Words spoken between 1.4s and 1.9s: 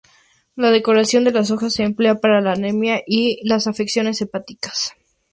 hojas se